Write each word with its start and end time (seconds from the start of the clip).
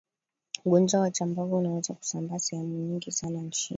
Ugonjwa 0.65 0.99
wa 1.01 1.11
chambavu 1.11 1.57
unaweza 1.57 1.93
kusambaa 1.93 2.39
sehemu 2.39 2.77
nyingi 2.77 3.11
sana 3.11 3.41
nchini 3.41 3.69